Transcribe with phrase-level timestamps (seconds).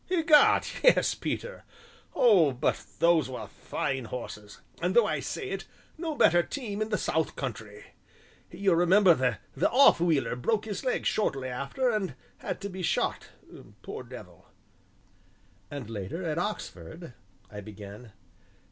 [0.09, 1.63] "Egad, yes, Peter!
[2.15, 6.89] Oh, but those were fine horses and though I say it, no better team in
[6.89, 7.85] the south country.
[8.49, 9.13] You'll remember
[9.55, 13.29] the 'off wheeler' broke his leg shortly after and had to be shot,
[13.83, 14.47] poor devil."
[15.69, 17.13] "And later, at Oxford,"
[17.51, 18.11] I began.